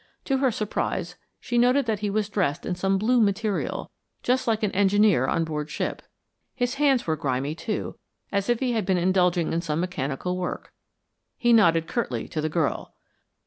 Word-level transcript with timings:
To 0.25 0.37
her 0.37 0.49
surprise 0.49 1.15
she 1.39 1.59
noted 1.59 1.85
that 1.85 1.99
he 1.99 2.09
was 2.09 2.27
dressed 2.27 2.65
in 2.65 2.73
some 2.73 2.97
blue 2.97 3.21
material, 3.21 3.91
just 4.23 4.47
like 4.47 4.63
an 4.63 4.71
engineer 4.71 5.27
on 5.27 5.43
board 5.43 5.69
ship. 5.69 6.01
His 6.55 6.73
hands 6.81 7.05
were 7.05 7.15
grimy, 7.15 7.53
too, 7.53 7.99
as 8.31 8.49
if 8.49 8.61
he 8.61 8.71
had 8.71 8.83
been 8.87 8.97
indulging 8.97 9.53
in 9.53 9.61
some 9.61 9.79
mechanical 9.79 10.37
work. 10.39 10.73
He 11.37 11.53
nodded 11.53 11.87
curtly 11.87 12.27
to 12.29 12.41
the 12.41 12.49
girl. 12.49 12.95